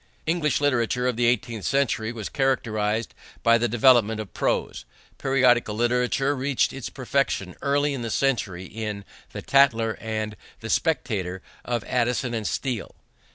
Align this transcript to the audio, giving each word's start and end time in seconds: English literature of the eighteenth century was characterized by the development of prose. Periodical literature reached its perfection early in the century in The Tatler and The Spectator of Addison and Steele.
English 0.25 0.59
literature 0.59 1.05
of 1.07 1.15
the 1.15 1.27
eighteenth 1.27 1.63
century 1.63 2.11
was 2.11 2.27
characterized 2.27 3.13
by 3.43 3.59
the 3.59 3.67
development 3.67 4.19
of 4.19 4.33
prose. 4.33 4.83
Periodical 5.19 5.75
literature 5.75 6.35
reached 6.35 6.73
its 6.73 6.89
perfection 6.89 7.53
early 7.61 7.93
in 7.93 8.01
the 8.01 8.09
century 8.09 8.65
in 8.65 9.05
The 9.31 9.43
Tatler 9.43 9.99
and 10.01 10.35
The 10.61 10.71
Spectator 10.71 11.43
of 11.63 11.83
Addison 11.83 12.33
and 12.33 12.47
Steele. 12.47 12.95